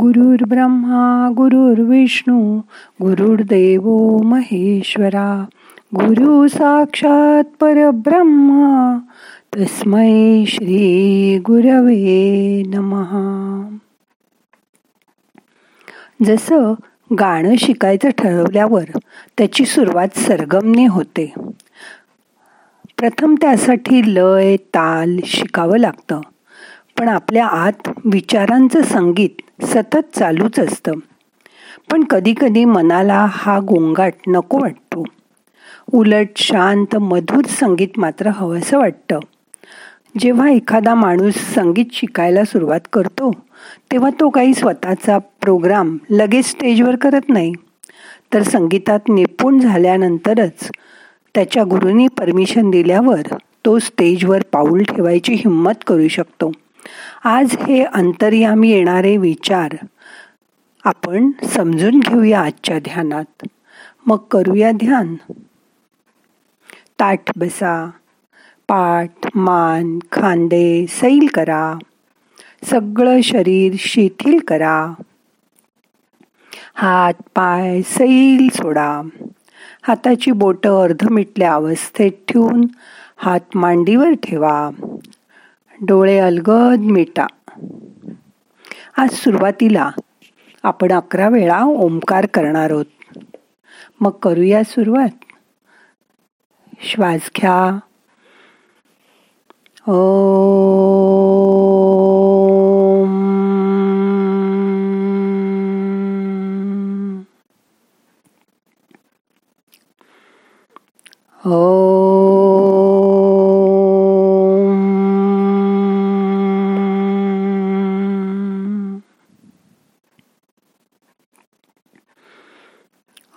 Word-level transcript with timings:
गुरुर् 0.00 0.48
ब्रह्मा 0.48 1.30
गुरुर्विष्णू 1.36 2.58
गुरुर्देव 3.02 4.16
महेश्वरा. 4.24 5.44
गुरु 5.94 6.48
साक्षात 6.48 7.44
परब्रह्मा 7.60 8.98
तस्मै 9.56 10.44
श्री 10.46 11.38
गुरवे 11.38 12.62
नमहा 12.66 13.76
जसं 16.24 16.74
गाणं 17.18 17.56
शिकायचं 17.56 18.10
ठरवल्यावर 18.10 18.84
त्याची 19.38 19.64
सुरुवात 19.64 20.18
सरगमने 20.18 20.86
होते. 20.86 21.34
प्रथम 22.98 23.34
त्यासाठी 23.40 24.14
लय 24.14 24.56
ताल 24.56 25.16
शिकावं 25.24 25.78
लागतं. 25.78 26.20
पण 27.02 27.08
आपल्या 27.08 27.46
आत 27.46 27.88
विचारांचं 28.04 28.82
संगीत 28.82 29.64
सतत 29.66 30.18
चालूच 30.18 30.60
असतं. 30.60 30.92
पण 31.90 32.04
कधीकधी 32.04 32.64
मनाला 32.64 33.26
हा 33.30 33.58
गोंगाट 33.58 34.12
नको 34.28 34.58
वाटतो. 34.60 35.04
उलट 35.92 36.28
शांत 36.36 36.96
मधुर 36.96 37.44
संगीत 37.44 37.88
मात्र 37.96 38.26
हवंसं 38.26 38.78
वाटतं. 38.78 39.18
जेव्हा 40.18 40.50
एखादा 40.50 40.94
माणूस 40.94 41.34
संगीत 41.34 41.84
शिकायला 41.92 42.44
सुरुवात 42.44 42.80
करतो 42.92 43.30
तेव्हा 43.92 44.10
तो 44.20 44.28
काही 44.28 44.54
स्वतःचा 44.54 45.18
प्रोग्राम 45.18 45.96
लगेच 46.10 46.44
स्टेजवर 46.44 46.96
करत 46.96 47.28
नाही. 47.28 47.52
तर 48.34 48.42
संगीतात 48.42 49.00
निपुण 49.08 49.60
झाल्यानंतरच 49.60 50.70
त्याच्या 51.34 51.64
गुरुनी 51.64 52.06
परमिशन 52.08 52.70
दिल्यावर 52.70 53.22
तो 53.64 53.78
स्टेजवर 53.78 54.42
पाऊल 54.52 54.82
ठेवायची 54.82 55.32
हिंमत 55.32 55.84
करू 55.86 56.08
शकतो. 56.08 56.52
आज 57.24 57.56
हे 57.56 57.84
अंतर्यामी 57.84 58.70
येणारे 58.70 59.16
विचार 59.16 59.68
आपण 60.84 61.30
समजून 61.44 62.00
घेऊया 62.00 62.40
आजच्या 62.40 62.78
ध्यानात. 62.78 63.46
मग 64.06 64.16
करूया 64.16 64.70
ध्यान. 64.70 65.16
ताठ 67.00 67.38
बसा 67.38 67.90
पाठ 68.68 69.28
मान 69.34 69.98
खांदे 70.12 70.86
सैल 70.88 71.26
करा. 71.34 71.74
सगळं 72.64 73.20
शरीर 73.20 73.74
शिथिल 73.78 74.38
करा. 74.38 74.92
हात 76.74 77.14
पाय 77.34 77.82
सैल 77.82 78.48
सोडा. 78.52 79.02
हाताची 79.82 80.30
बोटं 80.30 80.82
अर्धमिटल्या 80.82 81.54
अवस्थेत 81.54 82.12
ठेवून 82.28 82.64
हात 83.16 83.40
मांडीवर 83.54 84.12
ठेवा. 84.12 84.70
डोळे 85.86 86.18
अलगद 86.18 86.78
मिटा. 86.78 87.26
आज 88.96 89.10
सुरुवातीला 89.10 89.90
आपण 90.62 90.92
अकरा 90.92 91.28
वेळा 91.28 91.64
ओंकार 91.64 92.26
करणार 92.26 92.70
आहोत. 92.70 93.18
मग 94.00 94.10
करूया 94.10 94.64
सुरुवात. 94.64 95.08
श्वास 96.80 97.30
घ्या. 97.36 97.78
ओ. 99.92 101.01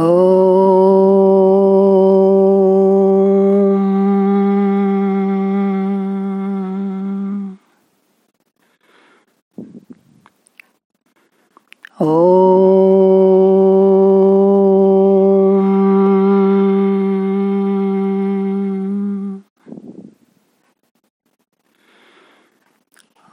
Om. 12.00 12.28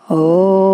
Om. 0.09 0.74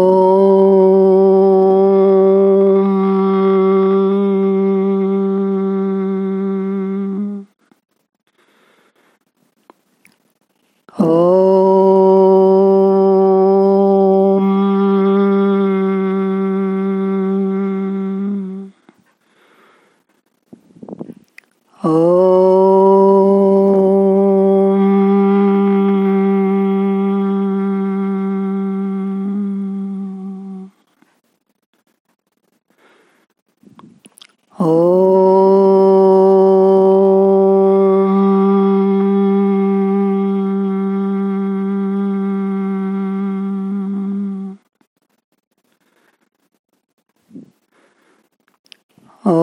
मन 49.25 49.33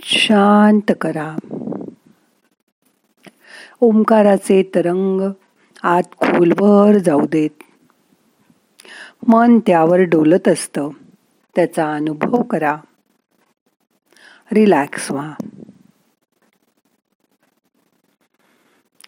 शांत 0.00 0.92
करा. 1.00 1.36
ओंकाराचे 3.80 4.62
तरंग 4.74 5.20
आत 5.82 6.02
खोलभर 6.18 6.98
जाऊ 6.98 7.26
देत. 7.26 7.50
मन 9.28 9.58
त्यावर 9.58 9.98
डोलत 9.98 10.48
असतं. 10.48 10.88
त्याचा 11.56 11.94
अनुभव 11.94 12.42
करा. 12.42 12.76
रिलॅक्स 14.52 15.10
व्हा 15.10 15.34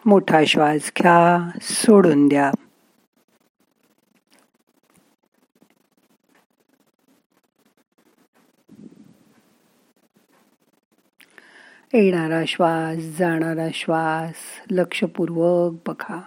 मोठा 0.07 0.45
श्वास 0.45 0.93
घ्या 0.99 1.51
सोडून 1.63 2.29
द्या. 2.29 2.51
येणारा 11.93 12.45
श्वास 12.47 12.97
जाणारा 12.97 13.69
श्वास 13.75 14.35
लक्षपूर्वक 14.71 15.75
बघा. 15.87 16.21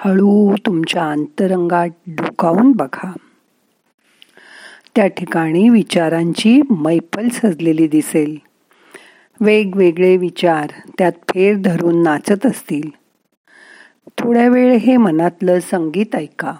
हळू 0.00 0.56
तुमच्या 0.66 1.10
अंतरंगात 1.10 1.88
डुकावून 2.06 2.72
बघा. 2.72 3.12
त्या 4.96 5.06
ठिकाणी 5.06 5.68
विचारांची 5.68 6.60
मैफल 6.70 7.28
सजलेली 7.28 7.88
दिसेल. 7.88 8.38
वेगवेगळे 9.40 10.16
विचार 10.16 10.66
त्यात 10.98 11.12
फेर 11.12 11.56
धरून 11.56 12.02
नाचत 12.02 12.46
असतील. 12.46 12.90
थोड्या 14.18 14.48
वेळ 14.48 14.76
हे 14.76 14.96
मनातलं 14.96 15.60
संगीत 15.60 16.14
ऐका. 16.14 16.54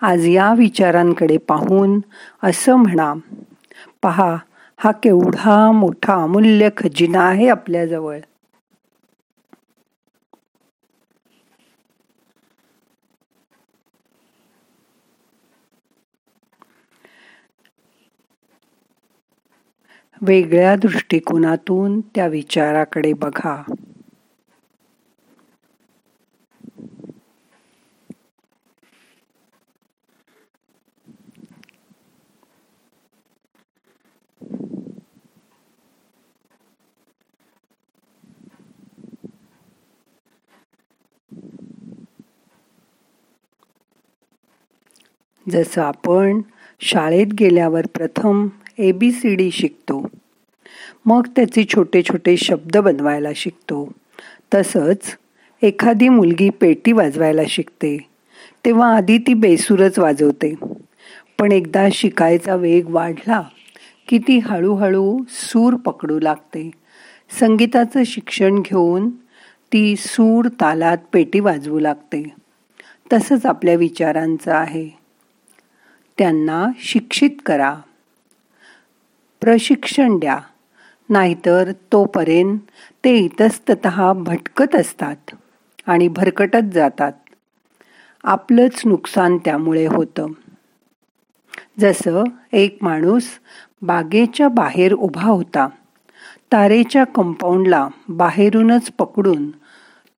आज 0.00 0.28
या 0.28 0.54
विचारांकडे 0.54 1.36
पाहून 1.36 2.00
असं 2.42 2.74
म्हणा 2.76 3.14
पहा 4.02 4.36
हा 4.76 4.90
केवढा 4.92 5.72
मोठा 5.72 6.14
अमूल्य 6.14 6.68
खजिना 6.76 7.20
आहे 7.20 7.48
आपल्याजवळ. 7.48 8.18
वेगळ्या 20.22 20.76
दृष्टिकोनातून 20.76 22.00
त्या 22.00 22.26
विचाराकडे 22.26 23.12
बघा. 23.12 23.62
जसं 45.48 45.82
आपण 45.82 46.40
शाळेत 46.80 47.26
गेल्यावर 47.40 47.86
प्रथम 47.86 48.48
ए 48.78 48.92
बी 48.92 49.12
सी 49.12 49.34
डी 49.34 49.50
शिकतो. 49.50 50.08
मग 51.06 51.26
त्याचे 51.36 51.64
छोटे 51.64 52.02
छोटे 52.02 52.36
शब्द 52.36 52.76
बनवायला 52.76 53.28
शिकतो. 53.36 53.92
तसंच 54.54 55.16
एखादी 55.62 56.08
मुलगी 56.08 56.50
पेटी 56.50 56.92
वाजवायला 56.92 57.42
शिकते. 57.48 57.98
तेव्हा 58.64 58.96
आधी 58.96 59.18
ती 59.18 59.34
बेसूरच 59.34 59.98
वाजवते. 59.98 60.54
पण 61.38 61.52
एकदा 61.52 61.88
शिकायचा 61.92 62.54
वेग 62.54 62.88
वाढला 62.88 63.42
की 64.08 64.18
ती 64.18 64.38
हळूहळू 64.38 65.18
सूर 65.28 65.74
पकडू 65.74 66.20
लागते. 66.20 66.70
संगीताचं 67.40 68.02
शिक्षण 68.06 68.58
घेऊन 68.58 69.10
ती 69.72 69.96
सूर 69.96 70.48
तालात 70.48 70.98
पेटी 71.12 71.40
वाजवू 71.40 71.78
लागते. 71.78 72.28
तसंच 73.12 73.46
आपल्या 73.46 73.74
विचारांचं 73.74 74.52
आहे. 74.52 74.88
त्यांना 76.18 76.66
शिक्षित 76.78 77.30
करा. 77.46 77.74
प्रशिक्षण 79.46 80.18
द्या. 80.18 80.38
नाहीतर 81.10 81.72
तोपर्यंत 81.92 82.58
ते 83.04 83.16
इतस्तत 83.16 83.86
भटकत 84.16 84.74
असतात 84.74 85.16
आणि 85.86 86.08
भरकटत 86.08 86.74
जातात. 86.74 87.12
आपलंच 88.24 88.82
नुकसान 88.84 89.38
त्यामुळे 89.38 89.86
होतं. 89.86 90.26
जसं 91.80 92.24
एक 92.52 92.78
माणूस 92.82 93.22
बागेच्या 93.82 94.48
बाहेर 94.48 94.92
उभा 94.92 95.28
होता. 95.28 95.68
तारेच्या 96.52 97.04
कंपाऊंडला 97.04 97.88
बाहेरूनच 98.08 98.90
पकडून 98.98 99.50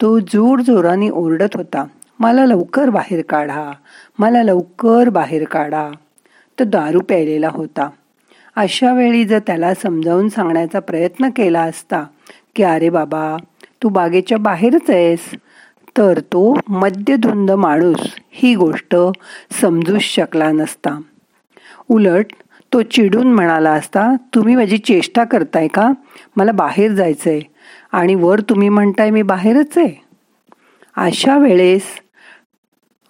तो 0.00 0.18
जोर 0.18 0.60
जोराने 0.60 1.08
ओरडत 1.08 1.56
होता 1.56 1.84
मला 2.18 2.46
लवकर 2.46 2.90
बाहेर 2.90 3.22
काढा 3.28 3.72
मला 4.18 4.42
लवकर 4.42 5.08
बाहेर 5.08 5.44
काढा. 5.44 5.90
तो 6.58 6.64
दारू 6.64 7.00
प्यायलेला 7.00 7.48
होता. 7.48 7.90
अशा 8.60 8.92
वेळी 8.92 9.24
जर 9.24 9.38
त्याला 9.38 9.74
समजावून 9.74 10.28
सांगण्याचा 10.28 10.80
प्रयत्न 10.80 11.28
केला 11.30 11.60
असता 11.60 12.04
की 12.56 12.62
अरे 12.62 12.88
बाबा 12.90 13.36
तू 13.82 13.88
बागेच्या 13.88 14.38
बाहेरच 14.38 14.90
आहेस. 14.90 15.30
तर 15.96 16.18
तो 16.20 16.54
मद्यधुंद 16.68 17.50
माणूस 17.50 18.00
ही 18.30 18.54
गोष्ट 18.54 18.96
समजूच 19.60 20.00
शकला 20.00 20.50
नसता. 20.52 20.98
उलट 21.88 22.32
तो 22.72 22.82
चिडून 22.82 23.32
म्हणाला 23.34 23.70
असता 23.70 24.08
तुम्ही 24.34 24.56
माझी 24.56 24.78
चेष्टा 24.78 25.24
करताय 25.24 25.68
का? 25.68 25.90
मला 26.36 26.52
बाहेर 26.52 26.92
जायचंय 26.92 27.40
आणि 27.92 28.14
वर 28.14 28.40
तुम्ही 28.40 28.68
म्हणताय 28.68 29.10
मी 29.10 29.22
बाहेरच 29.22 29.78
आहे. 29.78 29.94
अशा 30.96 31.38
वेळेस 31.38 31.82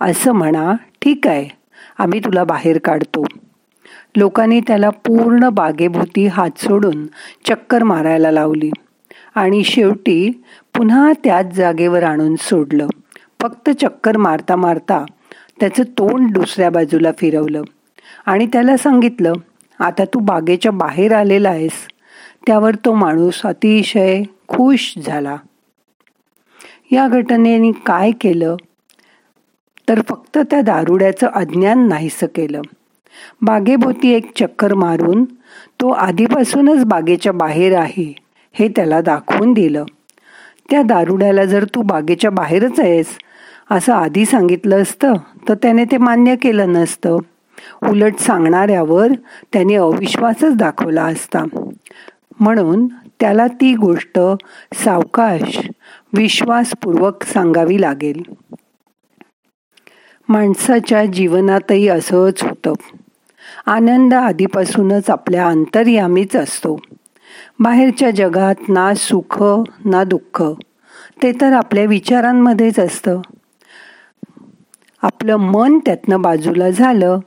असं 0.00 0.32
म्हणा 0.32 0.72
ठीक 1.02 1.26
आहे 1.26 1.48
आम्ही 1.98 2.20
तुला 2.20 2.44
बाहेर 2.44 2.78
काढतो. 2.78 3.24
लोकांनी 4.16 4.60
त्याला 4.60 4.90
पूर्ण 4.90 5.48
बागेभोवती 5.48 6.26
हात 6.26 6.58
सोडून 6.58 7.06
चक्कर 7.44 7.82
मारायला 7.82 8.30
लावली. 8.30 8.70
आणि 9.34 9.64
शेवटी 9.64 10.42
पुन्हा 10.76 11.12
त्याच 11.24 11.54
जागेवर 11.54 12.02
आणून 12.02 12.36
सोडलं. 12.36 12.86
फक्त 13.42 13.70
चक्कर 13.70 14.16
मारता 14.16 14.56
मारता 14.56 15.04
त्याचं 15.60 15.82
तोंड 15.82 16.32
दुसऱ्या 16.32 16.70
बाजूला 16.70 17.12
फिरवलं. 17.18 17.62
आणि 18.26 18.46
त्याला 18.46 18.76
सांगितलं 18.76 19.32
आता 19.78 20.04
तू 20.04 20.18
बागेच्या 20.18 20.72
बाहेर 20.72 21.14
आलेला 21.14 21.48
आहेस. 21.48 21.88
त्यावर 22.46 22.74
तो 22.74 22.94
माणूस 22.94 23.42
अतिशय 23.44 24.22
खुश 24.48 24.94
झाला. 25.06 25.36
या 26.92 27.08
घटनेने 27.08 27.72
काय 27.72 28.10
केलं? 28.10 28.56
तर 29.88 30.00
फक्त 30.08 30.38
त्या 30.38 30.60
दारुड्याचं 30.60 31.26
अज्ञान 31.26 31.88
नाहीसं 31.88 32.26
केलं. 32.26 32.62
बागेभोवती 33.42 34.10
एक 34.10 34.32
चक्कर 34.36 34.74
मारून 34.74 35.24
तो 35.80 35.90
आधीपासूनच 35.90 36.84
बागेच्या 36.84 37.32
बाहेर 37.32 37.78
आहे 37.78 38.14
हे 38.52 38.68
त्याला 38.68 39.00
दाखवून 39.00 39.52
दिलं. 39.52 39.84
त्या 40.70 40.82
दारुड्याला 40.82 41.44
जर 41.44 41.64
तू 41.64 41.82
बागेच्या 41.82 42.30
बाहेरच 42.30 42.80
आहेस 42.80 43.06
असं 43.70 43.92
आधी 43.92 44.24
सांगितलं 44.24 44.82
असतं 44.82 45.12
तर 45.48 45.54
त्याने 45.54 45.84
ते 45.84 45.96
मान्य 45.96 46.36
केलं 46.36 46.72
नसतं. 46.72 47.16
उलट 47.82 48.18
सांगणाऱ्यावर 48.18 49.08
त्याने 49.52 49.74
अविश्वासच 49.74 50.56
दाखवला 50.56 51.04
असता. 51.04 51.44
म्हणून 52.40 52.86
त्याला 53.20 53.46
ती 53.46 53.74
गोष्ट 53.74 54.18
सावकाश 54.74 55.68
विश्वासपूर्वक 56.12 57.22
सांगावी 57.22 57.80
लागेल. 57.80 58.22
माणसाच्या 60.28 61.04
जीवनातही 61.04 61.88
असंच 61.88 62.42
होतं. 62.42 62.72
आनंद 63.68 64.14
आधीपासूनच 64.14 65.10
आपल्या 65.10 65.46
अंतर्यामीच 65.46 66.36
असतो. 66.36 66.80
बाहेरच्या 67.58 68.10
जगात 68.10 68.54
ना 68.68 68.94
सुख 68.94 69.44
ना 69.84 70.04
दुःख 70.04 70.42
ते 71.22 71.32
तर 71.32 71.52
आपल्या 71.52 71.84
विचारांमध्येच 71.84 72.78
असतं. 72.78 73.20
आपलं 75.02 75.36
मन 75.36 75.78
त्यातनं 75.78 76.22
बाजूला 76.22 76.70
झालं 76.70 77.18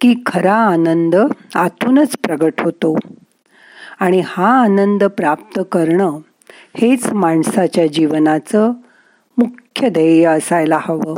की 0.00 0.14
खरा 0.26 0.54
आनंद 0.54 1.16
आतूनच 1.54 2.16
प्रगट 2.16 2.60
होतो. 2.60 2.96
आणि 4.00 4.22
हा 4.26 4.60
आनंद 4.62 5.04
प्राप्त 5.04 5.60
करणं 5.72 6.18
हेच 6.76 7.12
माणसाच्या 7.12 7.86
जीवनाचं 7.86 8.72
मुख्य 9.38 9.88
ध्येय 9.88 10.24
असायला 10.24 10.78
हवं. 10.82 11.14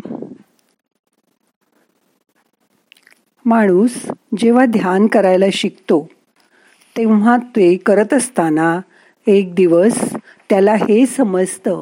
माणूस 3.45 4.07
जेव्हा 4.39 4.67
ध्यान 4.67 5.07
करायला 5.07 5.45
शिकतो 5.53 6.09
तेव्हा 6.97 7.37
ते 7.37 7.77
करत 7.77 8.15
असताना 8.15 8.81
एक 9.27 9.55
दिवस 9.55 10.15
त्याला 10.51 10.75
हे 10.75 11.07
समजतं 11.07 11.81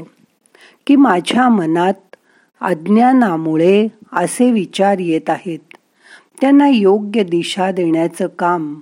की 0.87 0.97
माझ्या 0.97 1.49
मनात 1.49 2.17
अज्ञानामुळे 2.61 3.88
असे 4.12 4.50
विचार 4.50 4.99
येत 4.99 5.31
आहेत. 5.31 5.59
त्यांना 6.40 6.69
योग्य 6.69 7.23
दिशा 7.23 7.71
देण्याचं 7.71 8.26
काम 8.26 8.81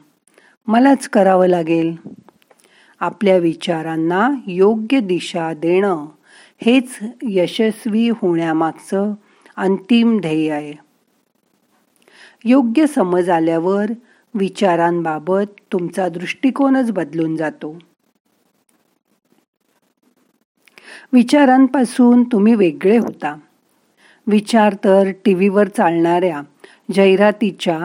मलाच 0.67 1.09
करावं 1.09 1.47
लागेल. 1.47 1.97
आपल्या 3.01 3.37
विचारांना 3.37 4.31
योग्य 4.47 5.01
दिशा 5.01 5.53
देणं 5.53 6.07
हेच 6.63 6.99
यशस्वी 7.23 8.09
होण्यामागचं 8.09 9.15
अंतिम 9.57 10.21
ध्येय 10.21 10.53
आहे. 10.53 10.88
योग्य 12.45 12.87
समज 12.87 13.31
आल्यावर 13.31 13.93
विचारांबाबत 14.35 15.45
तुमचा 15.73 16.09
दृष्टिकोनच 16.09 16.91
बदलून 16.91 17.37
जातो. 17.37 17.79
विचारांपासून 21.13 22.23
तुम्ही 22.23 22.55
वेगळे 22.55 22.99
होता. 22.99 23.35
विचार 24.27 24.75
तर 24.75 25.11
टी 25.25 25.35
व्हीवर 25.35 25.69
चालणाऱ्या 25.69 26.43
जाहिरातीच्या 26.95 27.79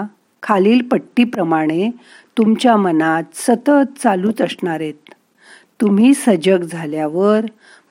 खालील 0.43 0.81
पट्टीप्रमाणे 0.81 1.89
तुमच्या 2.38 2.77
मनात 2.77 3.24
सतत 3.33 4.00
चालूच 4.03 4.41
असणार 4.41 4.79
आहेत 4.79 5.13
तुम्ही 5.81 6.13
सजग 6.13 6.63
झाल्यावर 6.63 7.45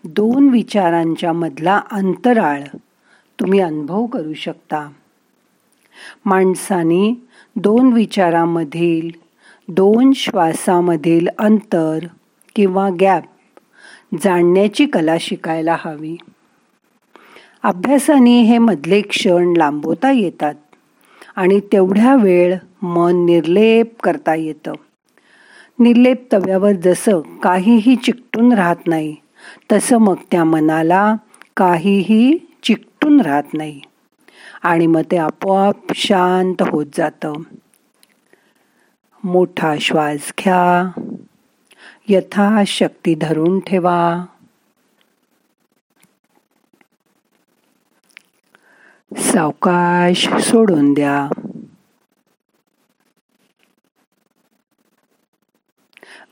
दोन 0.04 0.48
विचारांच्या 0.48 1.32
मधला 1.32 1.80
अंतराळ 1.90 2.62
तुम्ही 3.40 3.60
अनुभव 3.60 4.06
करू 4.06 4.32
शकता. 4.32 4.88
माणसाने 6.24 7.22
दोन 7.56 7.92
विचारामधील 7.92 9.10
दोन 9.68 10.12
श्वासामधील 10.12 11.26
अंतर 11.38 11.98
किंवा 12.56 12.90
गॅप 13.00 13.24
जाणण्याची 14.24 14.86
कला 14.86 15.16
शिकायला 15.20 15.76
हवी. 15.80 16.16
अभ्यासाने 17.62 18.42
हे 18.42 18.58
मधले 18.58 19.00
क्षण 19.00 19.54
लांबवता 19.56 20.10
येतात 20.10 20.54
आणि 21.36 21.60
तेवढ्या 21.60 22.16
वेळ 22.16 22.56
मन 22.82 23.24
निर्लेप 23.26 24.00
करता 24.02 24.34
येतं. 24.34 24.72
निर्लेप 25.78 26.32
तव्यावर 26.32 26.72
जसं 26.72 27.20
काहीही 27.20 27.96
चिकटून 27.96 28.52
राहत 28.52 28.86
नाही 28.86 29.16
तसं 29.72 29.98
मग 29.98 30.14
त्या 30.30 30.44
मनाला 30.44 31.14
काहीही 31.56 32.38
चिकटून 32.62 33.20
राहत 33.20 33.54
नाही. 33.54 33.80
आणि 34.62 34.86
मग 34.86 35.00
ते 35.10 35.16
आपोआप 35.16 35.76
शांत 35.94 36.62
होत 36.62 36.86
जातं. 36.94 37.32
मोठा 39.24 39.74
श्वास 39.80 40.32
घ्या. 40.38 41.00
यथाशक्ती 42.08 43.14
धरून 43.14 43.60
ठेवा. 43.60 44.24
सावकाश 49.16 50.28
सोडून 50.28 50.94
द्या. 50.94 51.28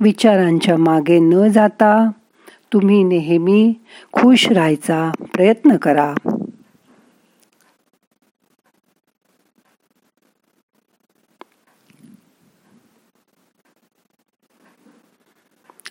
विचारांच्या 0.00 0.76
मागे 0.76 1.18
न 1.18 1.48
जाता 1.48 2.10
तुम्ही 2.72 3.02
नेहमी 3.02 3.74
खुश 4.12 4.48
राहायचा 4.48 5.12
प्रयत्न 5.34 5.76
करा. 5.76 6.14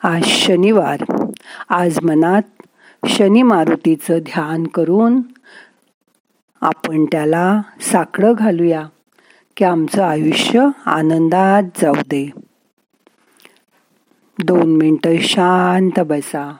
आज 0.09 0.23
शनिवार. 0.23 1.25
आज 1.69 1.99
मनात 2.03 2.41
शनी 3.07 3.41
मारुतीचं 3.41 4.17
ध्यान 4.17 4.63
करून 4.63 5.21
आपण 6.61 7.05
त्याला 7.05 7.61
साकडं 7.81 8.33
घालूया 8.37 8.87
की 9.57 9.65
आमचं 9.65 10.03
आयुष्य 10.03 10.67
आनंदात 10.85 11.63
जाऊ 11.81 11.93
दे. 11.93 12.29
दोन 14.43 14.75
मिनटं 14.75 15.17
शांत 15.19 15.99
बसा. 15.99 16.57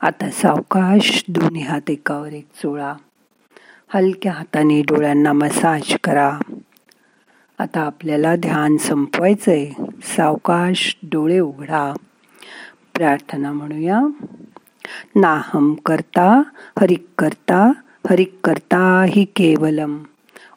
आता 0.00 0.30
सावकाश 0.30 1.24
दोन्ही 1.28 1.62
हात 1.62 1.90
एकावर 1.90 2.32
एक 2.32 2.46
चोळा 2.62 2.94
हलक्या 3.94 4.32
हाताने 4.32 4.82
डोळ्यांना 4.82 5.32
मसाज 5.32 5.96
करा. 6.04 6.38
आता 7.58 7.80
आपल्याला 7.80 8.36
ध्यान 8.36 8.76
संपवायचंय. 8.76 9.70
सावकाश 10.02 10.96
डोळे 11.02 11.38
उघडा. 11.38 11.92
प्रार्थना 12.94 13.52
म्हणूया. 13.52 14.00
नाहम 15.16 15.74
करता 15.74 16.42
हरिक 16.80 17.06
करता 17.18 17.72
हरिक 18.10 18.38
करता 18.44 19.04
हि 19.08 19.24
केवलम. 19.24 19.98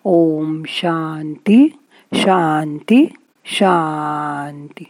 ओम 0.04 0.64
शांती 0.68 1.80
शांती 2.14 3.14
शांती. 3.46 4.84